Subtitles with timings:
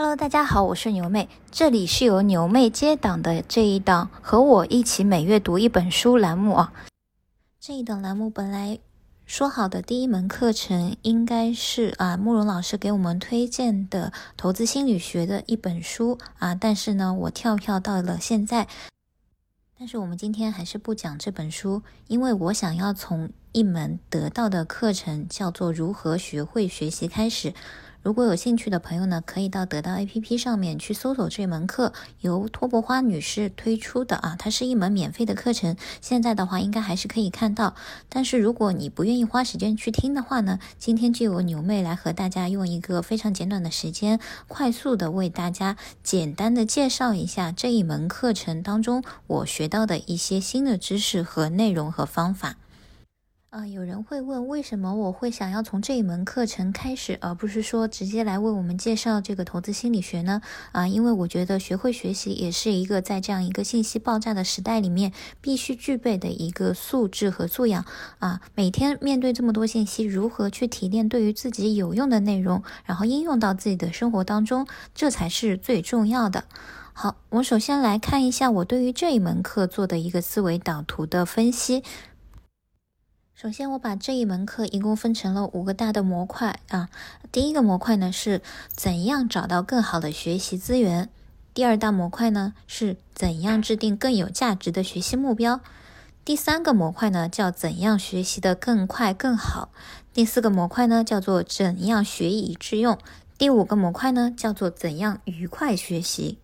[0.00, 6.72] Hello，大家好，我是牛妹，这里是由牛妹接档的这一档和我一起每月读一本书栏目啊。
[7.58, 8.78] 这一档栏目本来
[9.26, 18.68] 说好的第一门课程应该是啊慕容老师给我们推荐的投资心理学的一本书啊，但是呢我跳票到了现在，
[19.76, 27.52] 但是我们今天还是不讲这本书，因为我想要从一门得到的课程叫做如何学会学习开始。
[28.08, 35.76] 如果有兴趣的朋友呢，可以到得到 APP 上面去搜索这门课，由托博花女士推出的啊，它是一门免费的课程。
[36.00, 37.74] 现在的话，应该还是可以看到。
[38.08, 52.56] 但是如果你不愿意花时间去听的话呢，今天就由牛妹来和大家用一个非常简短的时间，快速的为大家简单的介绍一下这一门课程当中我学到的一些新的知识和内容和方法。
[53.50, 60.42] 啊，有人会问，为什么我会想要从这一门课程开始，而不是说直接来为我们介绍这个投资心理学呢？
[60.72, 67.86] 啊，因为我觉得学会学习也是一个在这样一个信息爆炸的时代里面必须具备的一个素质和素养。
[68.18, 76.44] 啊，每天面对这么多信息，如何去提炼对于自己有用的内容，然后应用到自己的生活当中，这才是最重要的。
[76.92, 81.82] 好，我首先来看一下我对于这一门课做的一个思维导图的分析。
[83.40, 86.88] 首先，我把这一门课一共分成了五个大的模块啊。
[87.30, 88.42] 第一个模块呢是
[88.74, 91.08] 怎样找到更好的学习资源，
[91.54, 95.60] 第二大模块呢是怎样制定更有价值的学习目标，
[96.24, 99.68] 第三个模块呢叫怎样学习的更快更好，
[100.12, 102.98] 第四个模块呢叫做怎样学以致用，
[103.38, 106.38] 第五个模块呢叫做怎样愉快学习。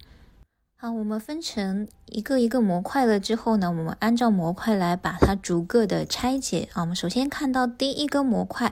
[0.84, 6.82] 啊，我们分成一个一个模块了之后呢，我们按照模块来把它逐个的拆解啊。
[6.82, 8.70] 我们首先看到第一个模块，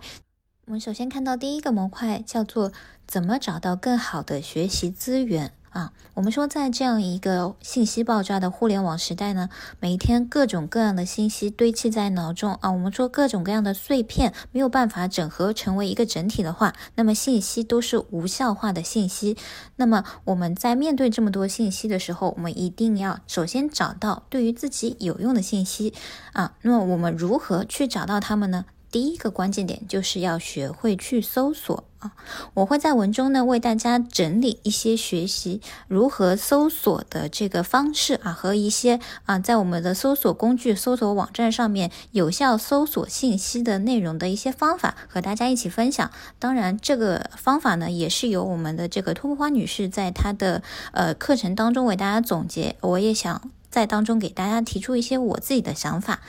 [0.66, 2.70] 我们首先看到第一个模块叫做
[3.06, 5.52] 怎么找到更好的学习资源。
[5.72, 9.48] 啊，我们说，在这样一个信息爆炸的互联网时代呢，
[9.80, 19.36] 每天各种各样的信息堆砌在脑中啊，我们说各种各样的碎片没有办法整合成为一个整体的话，那么信息都是无效化的信息。
[19.76, 25.94] 那么我们在面对这么多信息的时候，我们一定要首先找到对于自己有用的信息
[26.34, 26.54] 啊。
[26.60, 28.66] 那么我们如何去找到它们呢？
[28.90, 32.12] 第一个关键点就是要学会去搜索啊！
[32.54, 46.10] 我会在文中呢为大家整理一些学习如何搜索的这个方式啊，和一些啊在我们的搜索工具、搜索网站上面有效搜索信息的内容的一些方法，和大家一起分享。
[46.40, 52.74] 当然，这个方法呢也是由我们的这个托布花女士在她的呃课程当中为大家总结。
[52.80, 56.20] 我也想在当中给大家提出一些我自己的想法。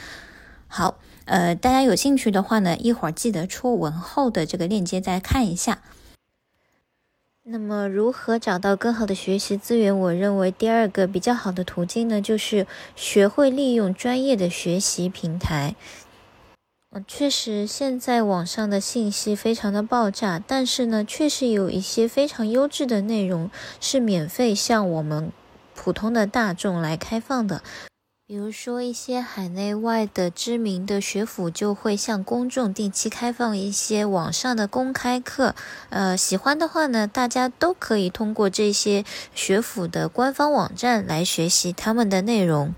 [0.67, 1.00] 好。
[1.25, 5.81] 呃，大家有兴趣的话呢，一会儿记得戳文后的这个链接再看一下。
[7.45, 9.97] 那么，如何找到更好的学习资源？
[10.00, 15.75] 我认为第二个比较好的途径呢，就是学会利用专业的学习平台。
[16.91, 23.50] 嗯，确实，现在网上的信息非常的爆炸，但是呢，确实有一些非常优质的内容
[23.81, 25.31] 是免费向我们
[25.75, 27.61] 普通的大众来开放的。
[28.25, 35.53] 比如说，一些海内外的知名的学府就会向公众定期开放一些网上的公开课，
[35.89, 39.03] 呃，喜欢的话呢，大家都可以通过这些
[39.35, 42.73] 学府的官方网站来学习他们的内容。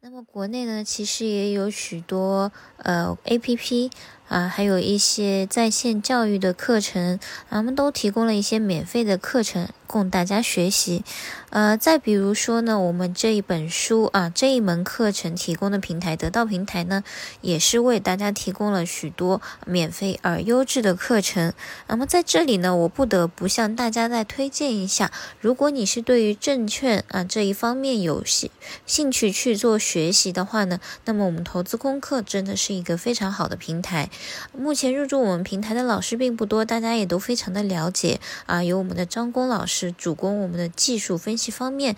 [0.00, 3.90] 那么，国内呢，其实也有许多呃 A P P。
[4.28, 11.04] 啊，还有一些在线教育的课程，他们都提供了一些免费的课程供大家学习。
[11.50, 17.02] 呃，再比如说呢，我们这一本书啊，这一门课程提供的平台得到平台呢，
[17.40, 21.54] 也是为大家提供了许多免费而优质的课程。
[21.86, 25.10] 那么在这里呢，我不得不向大家再推荐一下，
[25.40, 28.50] 如果你是对于证券啊这一方面有兴
[28.84, 34.10] 兴趣去做学习的话呢，那么我们投资功课真的是一个非常好的平台。
[34.52, 38.62] 目前入驻我们平台的老师并不多，大家也都非常的了解啊。
[38.62, 41.94] 有我们的张工老师是主攻我们的技术分析方面，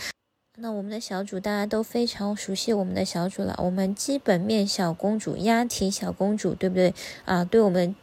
[0.57, 3.55] 那我们的小主大家都非常熟悉我们的小主了。
[3.63, 6.93] 我们基本面小公主、押题小公主，对不对
[7.25, 7.45] 啊？
[7.45, 7.95] 对我们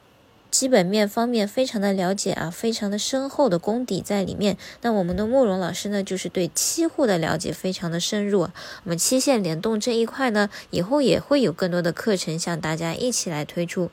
[0.49, 4.55] 基本面方面非常的了解啊，非常的深厚的功底在里面。
[4.81, 8.39] 那我们的慕容老师呢，就是对期货的了解非常的深入。
[8.43, 8.51] 我
[8.85, 13.91] 们期限联动这一块呢，以后也会有更多的课程向大家一起来推出。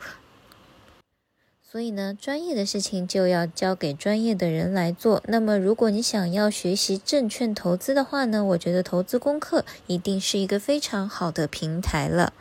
[1.73, 5.23] 所以呢，专业的事情就要交给专业的人来做。
[5.27, 12.35] 那么，如果你想要学习证券投资的话呢，我觉得投资功课一定是一个非常好的平台了。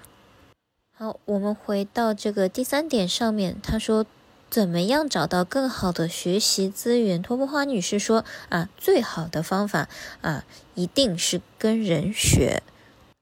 [0.93, 4.05] 好，我们回到这个第三点上面，他说
[4.49, 7.21] 怎么样找到更好的学习资源？
[7.21, 9.87] 托布花女士说啊，最好的方法
[10.19, 10.43] 啊，
[10.75, 12.61] 一定是跟人学。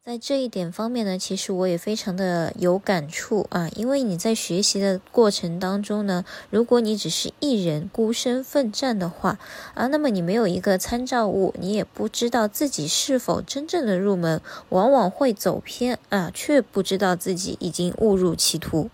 [0.05, 9.37] 在这一点方面呢，其实我也非常的有感触啊，因为你在学习的过程当中呢，如果你只是一人孤身奋战的话
[9.75, 18.89] 啊，那么你没有一个参照物，你也不知道自己是否真正的入门，往往会走偏啊，却不知道自己已经误入歧途。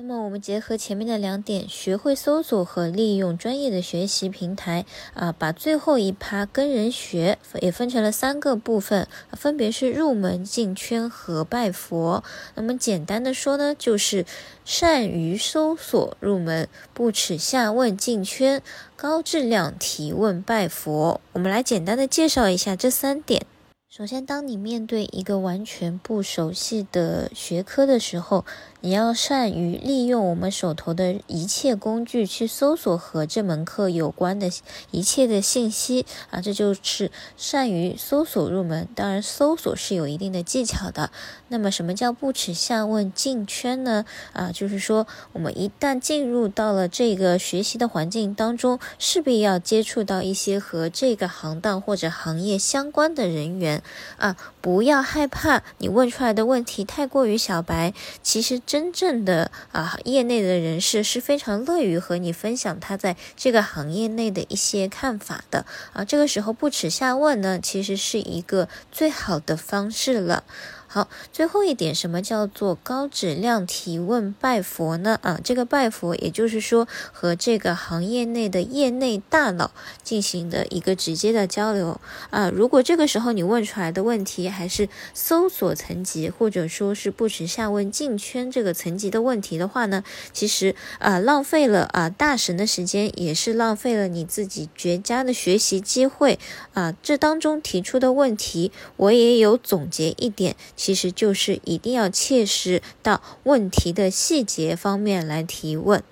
[0.00, 12.22] 那么我们结合前面的两点，学会搜索和利用专业的学习平台啊，把最后一趴跟人学也分成了三个部分，分别是入门、进圈和拜佛。
[12.54, 14.24] 那么简单的说呢，就是
[14.64, 18.62] 善于搜索入门，不耻下问进圈，
[18.94, 21.20] 高质量提问拜佛。
[21.32, 23.44] 我们来简单的介绍一下这三点。
[23.90, 28.44] 首先，当你面对一个完全不熟悉的学科的时候，
[28.82, 34.50] 你要善于利用我们手头的一切工具去搜索和这门课有关的
[34.90, 38.86] 一切的信息啊，这就是善于搜索入门。
[38.94, 41.10] 当然，搜索是有一定的技巧的。
[41.48, 44.04] 那么，什么叫不耻下问进圈呢？
[44.34, 53.77] 啊，就是说，我们一旦进入到了这个学习的环境当中，势必要接触到一些和这个行当或者行业相关的人员
[54.18, 57.92] 啊，不要害怕你问出来的问题太过于小白，
[58.22, 58.58] 其实。
[58.68, 66.04] 真正的啊，业内的人士是非常乐于和你分享他在这个行业内的一些看法的啊。
[66.04, 70.44] 这个时候不耻下问呢，其实是一个最好的方式了。
[70.90, 75.20] 好，最后一点，什么叫做高质量提问拜佛呢？
[75.22, 79.70] 啊，这个拜佛，也就是说和这个行业内的业内大佬
[80.02, 82.00] 进行的一个直接的交流
[82.30, 82.48] 啊。
[82.48, 90.02] 如果这个时候你问出来的问题还是搜索层级，或者说是不耻下问进圈这个层级的问题的话呢，
[90.32, 96.38] 其实啊，浪费了啊大神的时间，也是浪费了你自己绝佳的学习机会
[96.72, 96.94] 啊。
[97.02, 100.56] 这当中提出的问题，我也有总结一点。
[100.78, 106.02] 其实就是一定要切实到问题的细节方面来提问。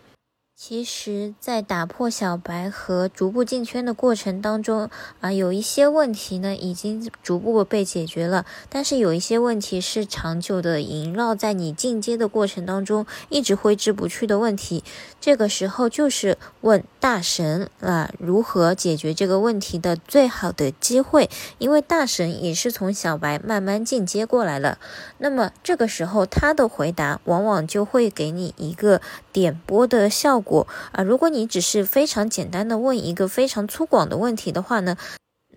[0.58, 4.88] 其实，在打破小白和逐步进圈的过程当中，
[5.20, 14.82] 啊，有一些问题呢已经逐步被解决了，但是有一些问题是长久的萦绕在你进阶的过程当中，一直挥之不去的问题。
[15.20, 24.80] 这个时候就是问大神啊，如何解决这个问题的最好的机会，因为大神也是从小白慢慢进阶过来了。
[25.18, 29.00] 那么这个时候他的回答往往就会给你一个
[29.32, 30.66] 点拨的效果。
[30.90, 34.96] 啊，如果你只是非常简单的问一个非常粗犷的问题的话呢，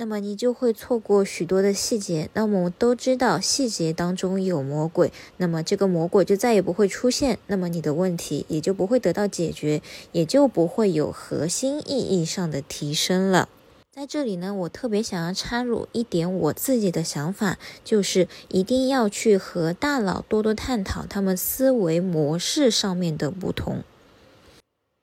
[0.01, 2.29] 那么你就会错过许多的细节。
[2.33, 9.81] 那么我们都知道细节当中有魔鬼，那么这个魔鬼就再也不会出现，那么你的问题也就不会得到解决，
[10.13, 13.49] 也就不会有核心意义上的提升了。
[13.91, 23.83] 在这里呢，我特别想要插入一点我自己的想法，就是一定要去和大佬多多探讨他们思维模式上面的不同。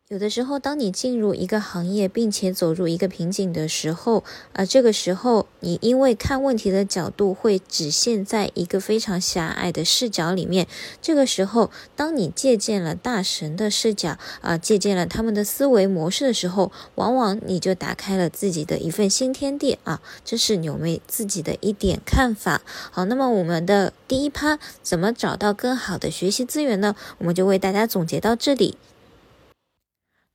[0.08, 4.22] 有的时候，当你进入一个行业，并且走入一个瓶颈的时候，
[4.52, 10.68] 啊，这个时候你因为看问题的角度会只限在一个非常狭隘的视角里面。
[11.02, 20.00] 这个时候，当你借鉴了大神的视角，啊，借鉴了他们的思维模式的时候，往往你就打开了自己的一份新天地啊！
[20.24, 22.62] 这是牛妹自己的一点看法。
[22.92, 26.94] 好，那么我们的第一趴怎么找到更好的学习资源呢？
[27.18, 28.78] 我们就为大家总结到这里。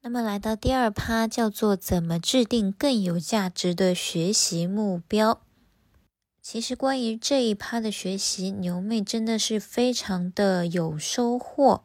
[0.04, 5.42] 那么来到第二趴，叫做怎么制定更有价值的学习目标。
[6.42, 11.84] 其实关于这一趴的学习，牛妹真的是非常的有收获。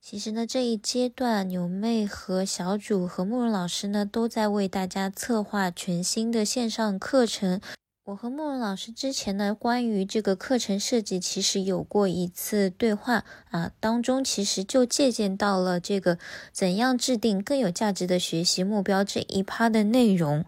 [0.00, 7.60] 其实呢，这一阶段牛妹和小主和慕容老师呢，都在为大家策划全新的线上课程。
[8.06, 16.16] 我和慕容老师之前呢，关于这个课程设计，其实有过一次对话啊，当中其实就借鉴到了这个
[16.52, 20.44] 怎样制定更有价值的学习目标这一趴的内容。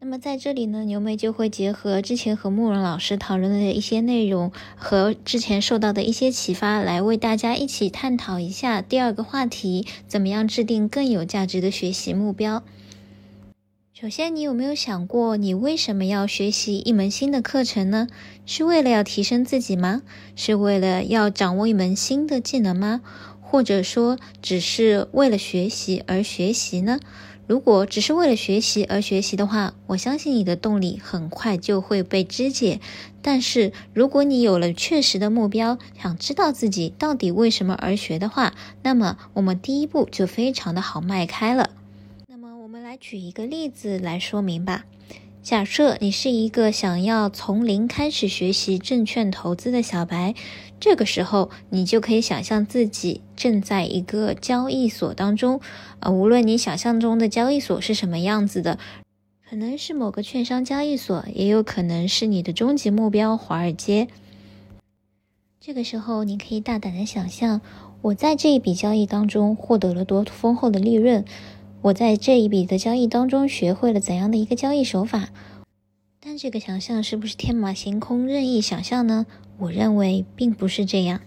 [0.00, 12.62] 那么在这里呢，牛妹就会结合之前和慕容老师讨论的一些内容，和之前受到的一些启发，来为大家一起探讨一下第二个话题：怎么样制定更有价值的学习目标。
[14.02, 18.08] 首先，你有没有想过，你为什么要学习一门新的课程呢？
[18.44, 20.02] 是为了要提升自己吗？
[20.34, 23.00] 是为了要掌握一门新的技能吗？
[23.40, 26.98] 或者说，只是为了学习而学习呢？
[27.46, 32.80] 如果只是为了学习而学习的话，我相信你的动力很快就会被肢解。
[33.22, 41.70] 但是，如果你有了确实的目标，想知道自己到底为什么而学的话，那么我们第一步就非常的好迈开了。
[42.92, 44.84] 来举一个例子来说明吧。
[45.42, 50.34] 假设你是一个想要从零开始学习证券投资的小白，
[50.78, 55.62] 这个时候你就可以想象自己正在一个交易所当中，
[56.00, 58.78] 啊，无论你想象中的交易所是什么样子的，
[59.48, 64.08] 可能是某个券商交易所，也有可能是你的终极目标华尔街。
[65.58, 67.62] 这个时候，你可以大胆的想象，
[68.02, 71.24] 我在这一笔交易当中获得了多丰厚的利润。
[71.82, 75.30] 我在这一笔的交易当中学会了怎样的一个交易手法，
[76.20, 79.26] 但这个想象是不是天马行空、任意想象呢？
[79.58, 81.20] 我认为并不是这样。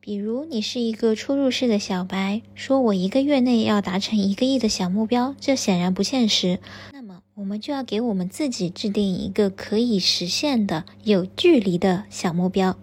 [0.00, 6.58] 比如，你是一个初入市的小白，说我一个月内要达成一个亿的小目标，这显然不现实。
[6.90, 12.78] 那么，我们就要给我们自己制定一个可以实现的、有距离的小目标。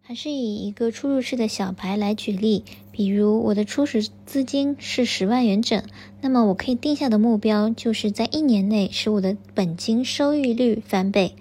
[0.00, 2.64] 还是以一个初入市的小白来举例，
[3.00, 5.82] 比如我的初始资金是十万元整，
[6.20, 11.34] 那么我可以定下的目标就是在一年内使我的本金收益率翻倍。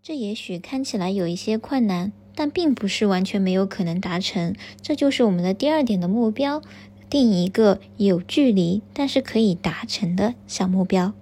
[0.00, 4.54] 这也许看起来有一些困难，但并不是完全没有可能达成。
[4.80, 6.62] 这就是我们的第二点的目标，
[7.10, 11.14] 定一个有距离但是可以达成的小目标。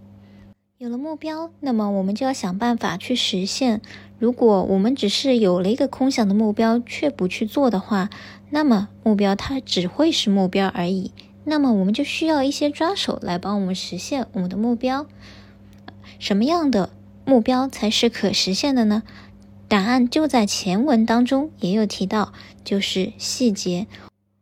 [0.83, 3.81] 有了目标，那么我们就要想办法去实现。
[4.19, 8.11] 如果我们只是有了一个空想的目标，却不去做的话，
[8.51, 11.13] 那么目标它只会是目标而已。
[11.45, 15.07] 那么我们就需要一些抓手来帮我们实现我们的目标。
[16.19, 16.91] 什么样的
[17.25, 19.05] 目标才是可实现的呢？
[19.69, 22.33] 答案就在前文当中也有提到，
[22.65, 23.87] 就是细节。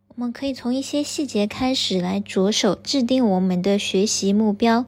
[0.07, 4.87] 我们可以从一些细节开始来着手制定我们的学习目标。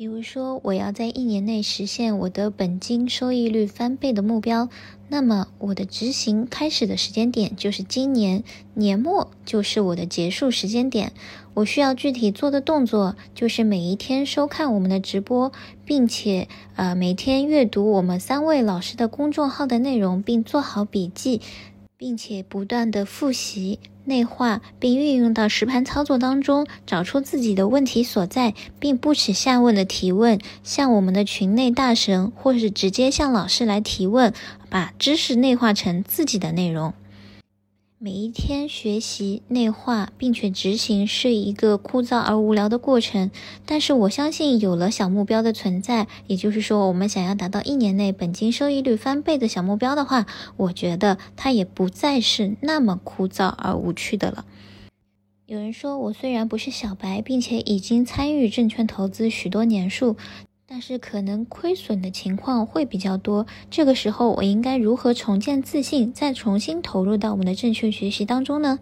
[0.00, 4.70] 比如说，我要在一年内实现我的本金收益率翻倍的目标，
[5.10, 8.42] 那么我的执行开始的时间点就是今年
[8.72, 11.12] 年末，就是我的结束时间点。
[11.52, 15.52] 我需要具体做的动作就是每一天收看我们的直播，
[15.84, 21.42] 并且呃每天阅读我们三位老师的公众号的内容，并做好笔记，
[22.00, 23.78] 并且不断的复习。
[24.06, 34.32] 内化并运用到实盘操作当中，找出自己的问题所在，并不耻下问的提问，向我们的群内大神，或是直接向老师来提问，
[34.70, 36.94] 把知识内化成自己的内容。
[38.02, 43.30] 每一天学习内化并且执行是一个枯燥而无聊的过程，
[43.66, 50.24] 但是我相信有了小目标的存在，也就是说，我们想要达到一年内本金收益率翻倍的小目标的话，
[50.56, 54.46] 我觉得它也不再是那么枯燥而无趣的了。
[55.44, 60.16] 有人说，我虽然不是小白，并且已经参与证券投资许多年数。
[60.72, 68.78] 但是可能亏损的情况会比较多，这个时候我应该如何重建自信，再重新投入到我们的正确学习当中呢？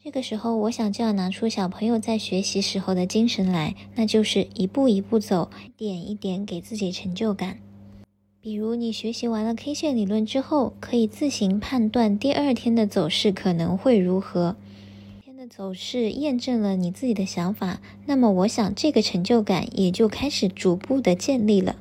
[0.00, 7.58] 这个时候，我想就要拿出小朋友在学习时候的精神来，那就是一步一步走，一点一点给自己成就感。
[8.40, 14.54] 比如你学习完了 K 线理论之后，可以自行判断第二天的走势可能会如何。
[15.48, 21.76] 走势验证了你自己的想法，那么我想这个成就感也就开始逐步的建立了。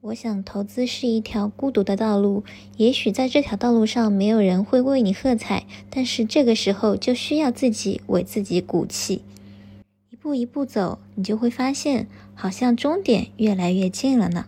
[0.00, 2.44] 我想投资是一条孤独的道路，
[2.78, 9.22] 也许在这条道路上没有人会为你喝彩，但是这个时候就需要自己为自己鼓气，
[10.10, 14.46] 一步一步走，你就会发现好像终点越来越近了呢。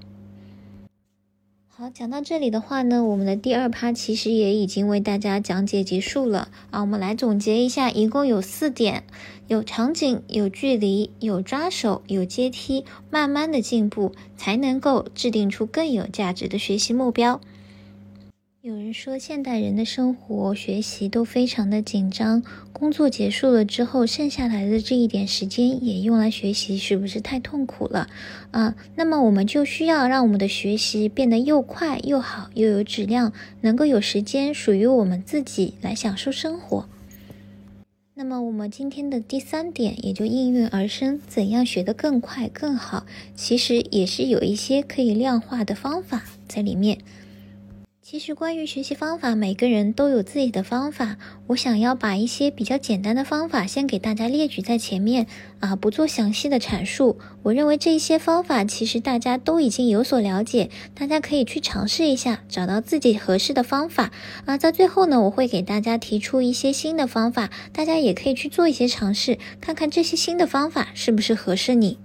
[1.80, 6.80] 好，讲到这里的话呢，我们的第二趴其实也已经为大家讲解结束了啊。
[6.80, 9.04] 我们来总结一下，一共有四点：
[9.46, 17.40] 有场景、有距离、有抓手、有阶梯，慢慢的进步，才能够制定出更有价值的学习目标。
[18.68, 22.42] 有人说，现代人的生活、学习都非常的紧张。
[22.70, 28.08] 工作结束了之后，剩下来的这一点时间也用来学习，是不是太痛苦了？
[28.50, 33.32] 啊，那么我们就需要让我们的学习变得又快又好，又有质量，
[33.62, 36.86] 能够有时间属于我们自己来享受生活。
[38.12, 43.06] 那么我们今天的第三点也就应运而生：怎样学得更快更好？
[43.34, 46.98] 其实也是有一些可以量化的方法在里面。
[48.10, 51.18] 其实关于学习方法，每个人都有自己的方法。
[51.48, 55.26] 我想要把一些比较简单的方法先给大家列举在前面
[55.60, 57.18] 啊，不做详细的阐述。
[57.42, 64.10] 我认为这些方法其实大家都已经有所了解，大家可以去尝试一下，找到自己合适的方法
[64.46, 64.56] 啊。
[64.56, 71.98] 在最后呢，我会给大家提出一些新的方法，大家也可以去做一些尝试，看看这些新的方法是不是合适你。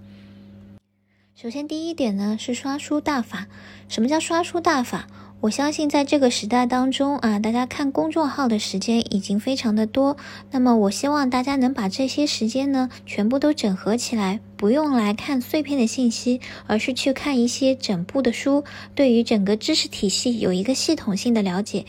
[1.33, 3.47] 首先，第一点呢是刷书大法。
[3.87, 5.07] 什么叫刷书大法？
[5.43, 10.15] 我相信在这个时代当中啊，大家看公众号的时间已经非常的多。
[10.51, 18.63] 那么，我希望大家能把这些时间呢，全部都整合起来，不用来看碎片的信息，而是去看一些整部的书，
[18.95, 21.83] 对于整个知识体系有一个系统性的了解。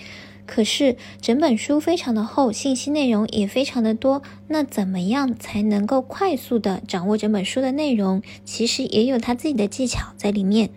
[0.46, 4.22] 可是，整本书非常的厚，信息内容也非常的多。
[4.48, 8.20] 那怎么样才能够快速的掌握整本书的内容？
[8.44, 10.70] 其实也有他自己的技巧在里面。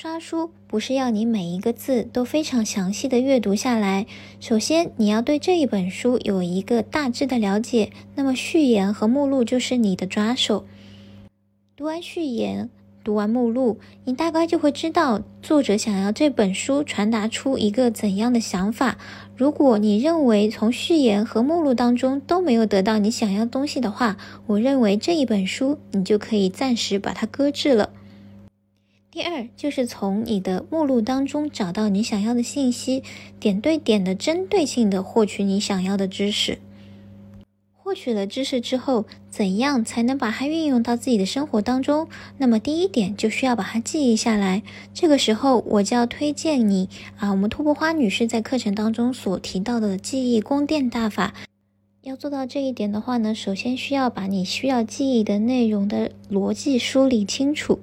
[0.00, 4.06] 刷书不是要你每一个字都非常详细的阅读下来，
[4.38, 10.64] 首先你要对这一本书有一个大致的了解，那么序言和目录就是你的抓手。
[11.76, 12.70] 读完序言，
[13.02, 18.98] 读完目录，你大概就会知道作者想要这本书传达出一个怎样的想法。
[19.34, 27.90] 如果你认为从序言和目录当中都没有得到你想要东西的话，我认为这一本书你就可以暂时把它搁置了。
[29.18, 33.02] 第二，就是从你的目录当中找到你想要的信息，
[33.40, 36.60] 点对点的、针对性的获取你想要的知识。
[37.74, 42.06] 获取了知识之后，怎样才能把它运用到自己的生活当中？
[42.36, 44.62] 那么第一点就需要把它记忆下来。
[44.94, 51.34] 这个时候，我就要推荐你啊，我们突破花女士在课程当中所提到的记忆宫殿大法。
[52.02, 57.80] 要做到这一点的话呢，首先需要把你需要记忆的内容的逻辑梳理清楚。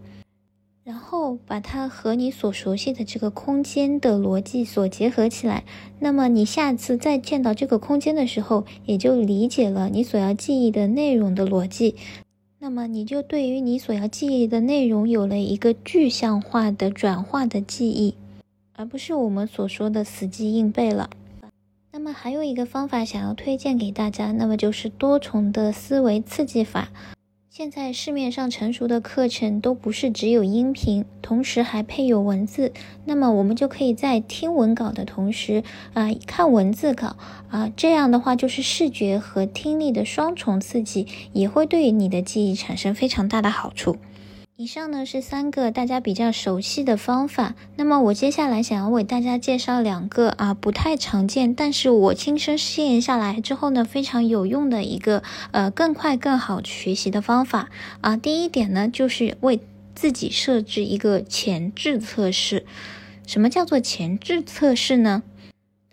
[0.85, 5.63] 然后把它和你所熟悉的这个空间的逻辑所结合起来，
[5.97, 11.95] 那么你下次再见到这个空间的时候，也就理解了你所要记忆的内容的逻辑。
[12.59, 18.13] 那么你就对于你所要记忆的内容有了一个具象化的转化的记忆，
[18.75, 21.09] 而不是我们所说的死记硬背了。
[21.91, 26.89] 那么还有一个方法想要推荐给大家，那么就是多重的思维刺激法。
[27.57, 32.73] 现在市面上成熟的课程都不是只有音频，同时还配有文字。
[33.05, 37.15] 那么我们就可以在听文稿的同时啊看文字稿
[37.49, 43.95] 啊，这样的话就是视觉和听力的双重刺激，也会对你的记忆产生非常大的好处。
[44.57, 58.15] 以上呢是三个大家比较熟悉的方法，那么我接下来想要为大家介绍两个啊不太常见，但是我亲身试验下来之后呢非常有用的一个呃更快更好学习的方法啊。
[58.15, 59.59] 第一点呢就是为
[59.93, 62.65] 自己设置一个前置测试。
[63.27, 65.23] 什么叫做前置测试呢？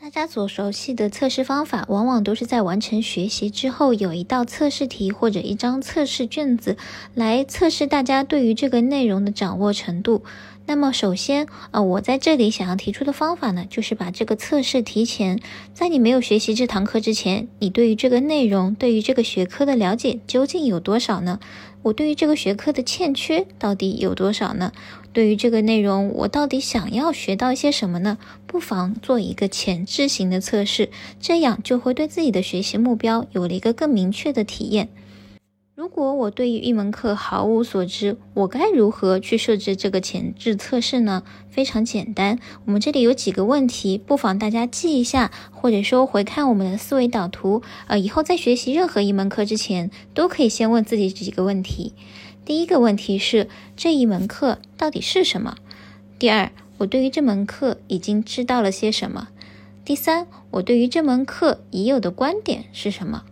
[0.02, 6.76] 大家所熟悉的测试方法，往往都是在完成学习之后，有一道测试题或者一张测试卷子
[7.14, 10.24] 来测试大家对于这个内容的掌握程度。
[10.66, 15.38] 那么，首先，呃，我在这里想要提出的方法呢，就是把这个测试提前，
[15.72, 21.38] 在你没有学习这堂课之前，你对于这个内容、对于这个学科的了解究竟有多少呢？
[21.83, 24.73] 我对于这个学科的欠缺到底有多少呢？
[25.12, 28.18] 对于这个内容，我到底想要学到一些什么呢？
[28.47, 30.90] 不妨做一个前置型的测试，
[31.21, 34.88] 这样就会对自己的学习目标有了一个更明确的体验。
[35.74, 41.22] 如果我对于一门课毫无所知，我该如何去设置这个前置测试呢？
[41.48, 47.62] 非常简单，我们这里有几个问题，不妨大家记一下，或者说回看我们的思维导图。
[47.87, 51.94] 呃，以后在学习任何一门课之前，都可以先问自己几个问题。
[52.44, 55.56] 第一个问题是这一门课到底是什么？
[56.18, 59.28] 第二，我对于这门课已经知道了些什么？
[59.87, 63.22] 第三，我对于这门课已有的观点是什么？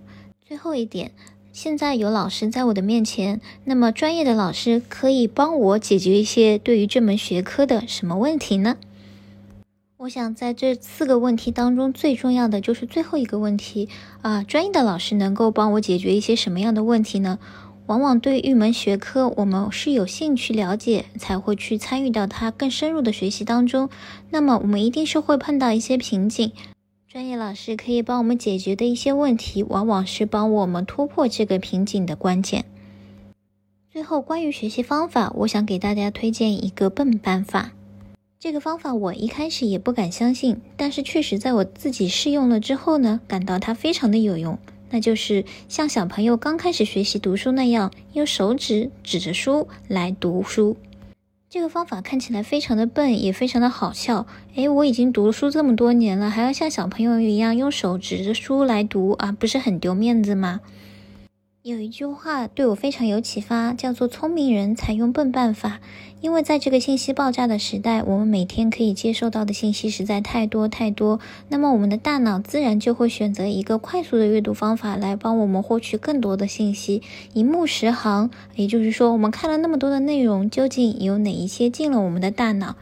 [0.48, 1.12] 最后一点。
[1.52, 8.76] 现在有老师在我的面前，那么专业的老师可以帮我解决一些对于这门学科的什么问题呢？
[9.96, 13.88] 我想在这四个问题当中，最重要的就是最后一个问题
[14.22, 17.38] 啊，专业的老师能够帮我解决一些什么样的问题呢？
[17.86, 23.90] 往往对一门学科，我们是有兴趣了解，才会去参与到它更深入的学习当中。
[24.30, 26.52] 那么我们一定是会碰到一些瓶颈。
[27.12, 32.64] 专业老师可以帮我们解决的一些问题，往往是帮我们突破这个瓶颈的关键。
[33.90, 37.72] 最后，关于学习方法，我想给大家推荐一个笨办法。
[38.38, 44.56] 这个方法我一开始也不敢相信，但是确实在我自己试用了之后呢，感到它非常的有用。
[44.90, 50.76] 那就是像小朋友刚开始学习读书那样，用手指指着书来读书。
[51.52, 54.24] 这个方法看起来非常的笨，也非常的好笑。
[54.54, 60.60] 诶，我已经读书这么多年了，还要像小朋友一样用手指着书来读啊，不是很丢面子吗？
[61.62, 65.80] 有一句话对我非常有启发，叫做“聪明人才用笨办法”。
[66.20, 77.02] 因为在这个信息爆炸的时代，我们每天可以接受到的信息实在太多太多，那么我们的大脑自然就会选择一个快速的阅读方法来帮我们获取更多的信息。
[77.32, 82.76] 一目十行，也就是说，我们看了那么多的内容，究竟有哪一些进了我们的大脑？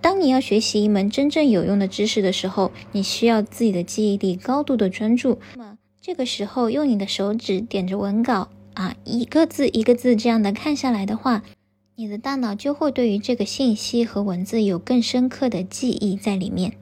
[0.00, 5.38] 当你要学习一门真正有用的知识的时候，你需要自己的记忆力高度的专注。
[5.54, 11.42] 那么这个时候，用你的手指点着文稿啊，一个字一个字这样的看下来的话，
[11.98, 16.74] 你的大脑就会对于这个信息和文字有更深刻的记忆在里面。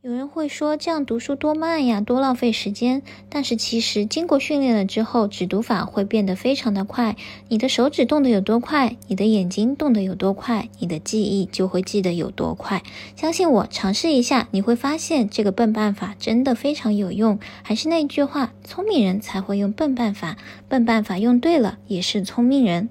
[0.00, 3.02] 有人会说这样读书多慢呀，多浪费时间。
[3.28, 7.14] 但是其实经过训练了之后，指读法会变得非常的快。
[7.48, 12.82] 你的手指动得有多快，你的眼睛动得有多快，你的记忆就会记得有多快。
[13.16, 17.38] 相信我，尝试一下，你会发现这个笨办法真的非常有用。
[17.62, 22.88] 还是那句话，聪明人才会用笨办法，笨办法用对了也是聪明人。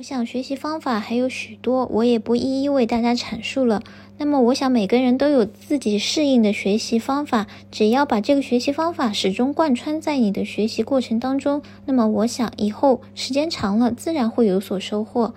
[0.00, 3.82] 我想学习方法还有许多，我也不一一为大家阐述了。
[4.16, 15.34] 那么，我想每个人都有自己适应的学习方法，只要把这个学习方法始终贯穿在你的学习过程当中，那么我想以后时间长了，自然会有所收获。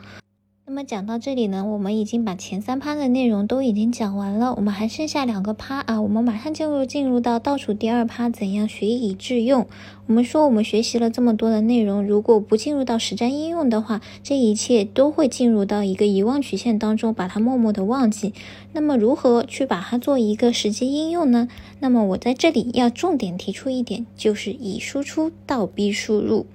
[0.65, 9.67] 那么讲到这里呢，我们已经把前三趴的内容都已经讲完了，我们还剩下两个趴啊，我们马上进入进入到倒数第二趴，怎样学以致用？
[10.07, 18.33] 我们说我们学习了这么多的内容，如果不进入到实战应用的话，这一切都会进入到一个遗忘曲线当中，把它默默的忘记。
[18.71, 21.49] 那么如何去把它做一个实际应用呢？
[21.81, 26.45] 那么我在这里要重点提出一点，就是以输出倒逼输入。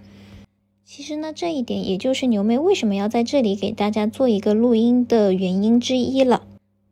[0.90, 6.44] 其实呢，这一点也就是牛妹为什么要在这里给大家做一个录音的原因之一了。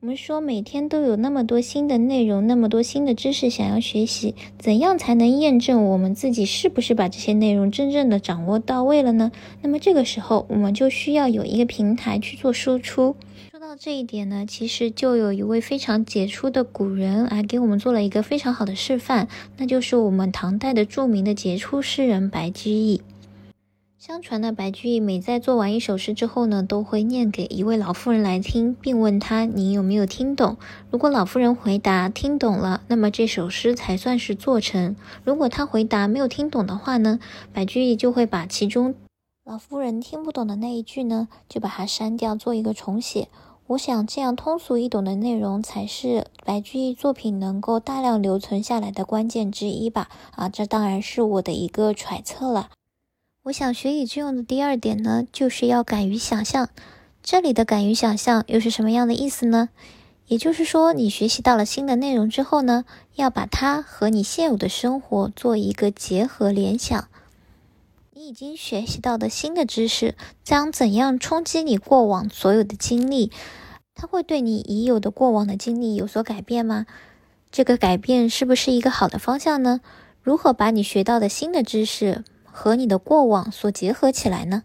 [0.03, 9.33] 我们说每天都有那么多新的内容，那么多新的知识想要学习，怎样才能验证我们自己是不是把这些内容真正的掌握到位了呢？
[9.63, 13.17] 那么这个时候，我们就需要有一个平台去做输出。
[13.51, 23.01] 说到这一点呢，其实就有一位非常杰出的古人来给我们做了一个非常好的示范，那就是我们唐代的著名的杰出诗人白居易。
[23.99, 30.59] 相传呢，白居易每在做完一首诗之后呢，都会念给一位老妇人来听，并问他：“你有没有听懂？”
[30.93, 37.19] 如果老妇人回答听懂了，那么这首诗才算是做成；如果他回答没有听懂的话呢，
[37.55, 38.95] 白居易就会把其中
[39.45, 43.29] 老妇人听不懂的那一句呢，就把它删掉，做一个重写。
[43.69, 50.09] 我想这样通俗易懂的内容，才是白居易作品能够大量留存下来的关键之一吧？
[50.33, 52.69] 啊，这当然是我的一个揣测了。
[53.47, 56.69] 我想学以致用的第二点呢，就是要敢于想象。
[57.23, 59.69] 这里的敢于想象又是什么样的意思呢？
[60.27, 67.07] 也就是说，你学习到了新的内容之后呢，要把它和你现有的生活做一个结合联想。
[68.15, 73.31] 你已经学习到的新的知识将怎样冲击你过往所有的经历？
[73.95, 76.87] 它会对你已有的过往的经历有所改变吗？
[77.53, 79.81] 这个改变是不是一个好的方向呢？
[80.21, 82.25] 如何把你学到的新的知识？
[82.57, 84.63] 和你的过往所结合起来呢？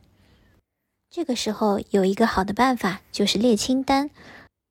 [1.10, 4.10] 这个时候有一个好的办法，就是列清单，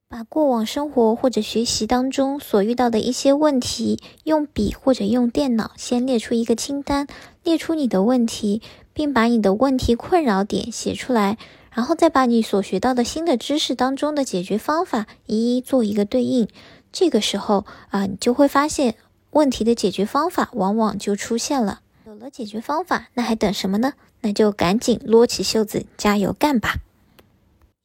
[0.08, 7.06] 把过往生活或者学习当中所遇到的一些问题，用笔或者用电脑先列出一个清单，
[7.44, 8.62] 列出你的问题，
[8.94, 11.36] 并把你的问题困扰点写出来，
[11.70, 16.48] 然后再把你所学到的新的知识当中的解决方法一一做一个对应。
[16.90, 18.94] 这个时候啊，你就会发现
[19.32, 21.80] 问题的解决方法往往就出现了。
[22.10, 23.92] 有了解决方法，那还等什么呢？
[24.22, 26.80] 那就赶紧撸起袖子，加油干吧！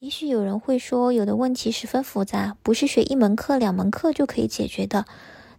[0.00, 5.06] 也许有人会说，有的问题十分复杂，不是学一门课、两门课就可以解决的。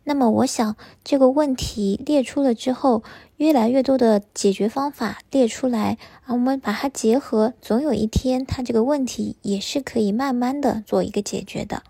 [0.04, 0.76] 那么，我想
[1.06, 3.04] 这个问题列出了之后，
[3.38, 11.84] 越来越多的解决方法列出来啊，我们把它结合，总有一天，它这个问题也是可以慢慢的做一个解决的。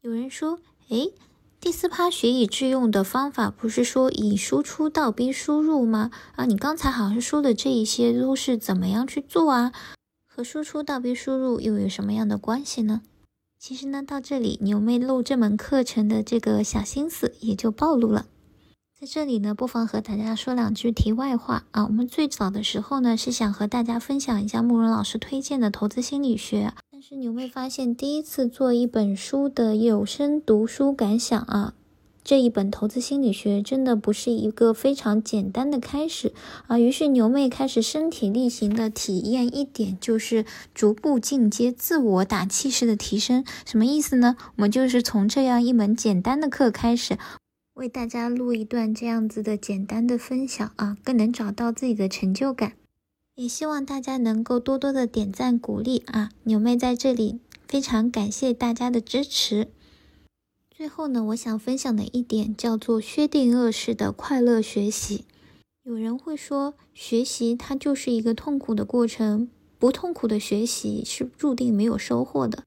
[0.00, 1.12] 有人说，诶。
[1.64, 6.10] 第四趴学以致用的方法，不是说以输出倒逼输入吗？
[6.36, 9.72] 啊，你刚才好像说的这一些都是怎么样去做啊？
[10.28, 13.00] 和输出倒逼输入又有什么样的关系呢？
[13.58, 18.26] 其实呢，到这里牛妹录这门课程的这个小心思也就暴露了。
[19.00, 21.86] 在这里呢，不妨和大家说两句题外话啊。
[21.86, 26.74] 我们最早的时候呢，是想和大家分享一下慕容老师推荐的投资心理学。
[27.06, 31.74] 是牛妹发现，第一次做一本书的有声读书感想啊，
[32.24, 36.32] 这一本投资心理学真的不是一个非常简单的开始
[36.66, 36.78] 啊。
[36.78, 43.44] 于是牛妹开始身体力行的体验一点，就是逐步进阶自我打气式的提升。
[43.66, 44.36] 什么意思呢？
[44.56, 47.18] 我们就是从这样一门简单的课开始，
[47.74, 52.72] 为大家录一段这样子的简单的分享啊，更能找到自己的成就感。
[53.36, 56.30] 也希望大家能够多多的点赞鼓励啊！
[56.44, 59.68] 牛妹在这里非常感谢大家的支持。
[60.70, 65.24] 最后呢，我想分享的一点叫做薛定谔式的快乐学习。
[65.82, 69.48] 有人会说，学习它就是一个痛苦的过程，
[69.80, 72.62] 不痛苦的学习是注定没有收获的。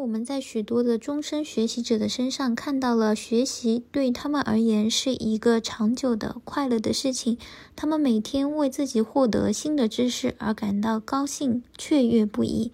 [0.00, 7.36] 我们在许多的终身学习者的身上看到了，学习对他们而言是一个长久的快乐的事情。
[7.76, 12.72] 他们每天为自己获得新的知识而感到高兴、雀跃不已。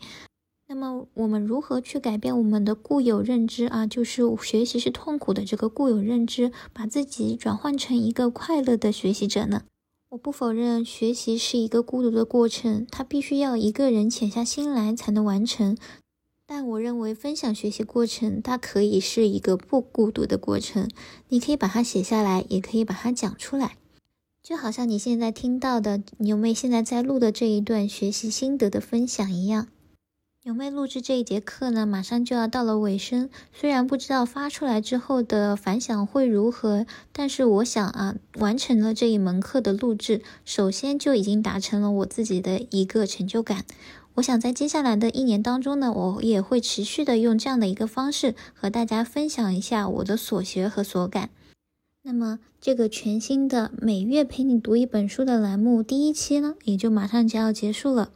[0.68, 3.86] 那么，我们如何去改变我们的固有认知啊？
[3.86, 9.62] 就是学习是痛苦的这个固有认知，把自己转换成一个快乐的学习者呢？
[10.10, 15.76] 我不否认学习是一个孤独的过程，它必须要一个人潜下心来才能完成。
[16.48, 20.88] 但我认为，分享学习过程，它可以是一个不孤独的过程。
[21.28, 23.76] 你可以把它写下来，也可以把它讲出来，
[24.44, 29.66] 就好像你现在听到的牛妹现在在录的这一段学习心得的分享一样。
[30.44, 33.28] 牛妹录制这一节课呢，马上就要到了尾声。
[33.52, 43.64] 虽然不知道发出来之后的反响会如何，但是我想啊，完成了这一门课的录制，首先就已经达成了我自己的一个成就感。
[44.16, 51.28] 我想在接下来的一年当中呢，我也会持续的用这样的一个方式和大家分享一下我的所学和所感。
[52.02, 58.10] 那么，这个全新的每月陪你读一本书的栏目第一期呢，也就马上就要结束了。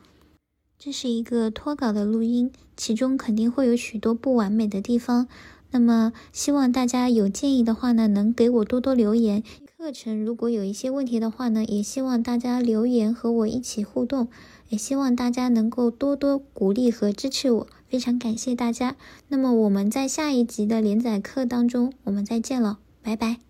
[0.78, 5.28] 这是一个脱稿的录音，其中肯定会有许多不完美的地方。
[5.70, 9.42] 那么，希望大家有建议的话呢，能给我多多留言。
[9.76, 14.28] 课程如果有一些问题的话呢，也希望大家留言和我一起互动。
[14.70, 18.96] 也希望大家能够多多鼓励和支持我，非常感谢大家。
[19.28, 23.49] 那么我们在下一集的连载课当中，我们再见了，拜拜。